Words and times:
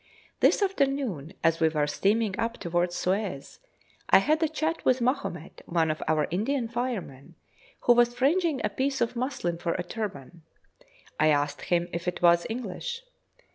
This 0.39 0.63
afternoon, 0.63 1.33
as 1.43 1.59
we 1.59 1.69
were 1.69 1.85
steaming 1.85 2.33
up 2.39 2.57
towards 2.57 2.95
Suez, 2.95 3.59
I 4.09 4.17
had 4.17 4.41
a 4.41 4.47
chat 4.49 4.83
with 4.83 4.99
Mahomet, 4.99 5.61
one 5.67 5.91
of 5.91 6.01
our 6.07 6.25
Indian 6.31 6.67
firemen, 6.67 7.35
who 7.81 7.93
was 7.93 8.15
fringing 8.15 8.61
a 8.63 8.69
piece 8.69 8.99
of 8.99 9.15
muslin 9.15 9.59
for 9.59 9.75
a 9.75 9.83
turban. 9.83 10.41
I 11.19 11.27
asked 11.27 11.65
him 11.65 11.87
if 11.93 12.07
it 12.07 12.19
was 12.19 12.47
English. 12.49 13.03